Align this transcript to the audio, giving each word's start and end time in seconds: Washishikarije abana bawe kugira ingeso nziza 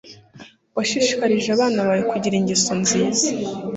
Washishikarije 0.75 1.49
abana 1.55 1.79
bawe 1.87 2.03
kugira 2.11 2.35
ingeso 2.37 2.71
nziza 2.81 3.27